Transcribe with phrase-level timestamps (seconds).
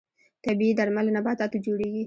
[0.45, 1.99] طبیعي درمل له نباتاتو جوړیږي